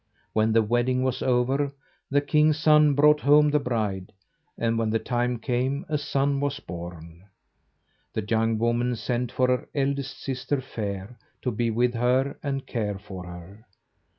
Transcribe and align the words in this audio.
When 0.33 0.51
the 0.51 0.63
wedding 0.63 1.03
was 1.03 1.21
over, 1.21 1.71
the 2.09 2.21
king's 2.21 2.57
son 2.57 2.95
brought 2.95 3.19
home 3.19 3.51
the 3.51 3.59
bride, 3.59 4.11
and 4.57 4.75
when 4.79 4.89
the 4.89 4.97
time 4.97 5.37
came 5.37 5.85
a 5.89 5.99
son 5.99 6.39
was 6.39 6.59
born. 6.59 7.25
The 8.13 8.25
young 8.27 8.57
woman 8.57 8.95
sent 8.95 9.31
for 9.31 9.45
her 9.49 9.69
eldest 9.75 10.19
sister, 10.19 10.59
Fair, 10.59 11.19
to 11.43 11.51
be 11.51 11.69
with 11.69 11.93
her 11.93 12.35
and 12.41 12.65
care 12.65 12.97
for 12.97 13.27
her. 13.27 13.63